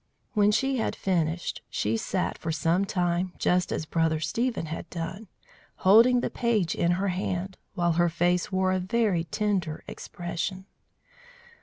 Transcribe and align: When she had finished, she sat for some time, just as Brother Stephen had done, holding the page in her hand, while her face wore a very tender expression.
When 0.33 0.49
she 0.49 0.77
had 0.77 0.95
finished, 0.95 1.61
she 1.69 1.95
sat 1.95 2.35
for 2.35 2.51
some 2.51 2.85
time, 2.85 3.33
just 3.37 3.71
as 3.71 3.85
Brother 3.85 4.19
Stephen 4.19 4.65
had 4.65 4.89
done, 4.89 5.27
holding 5.75 6.21
the 6.21 6.31
page 6.31 6.73
in 6.73 6.93
her 6.93 7.09
hand, 7.09 7.55
while 7.75 7.91
her 7.91 8.09
face 8.09 8.51
wore 8.51 8.71
a 8.71 8.79
very 8.79 9.25
tender 9.25 9.83
expression. 9.87 10.65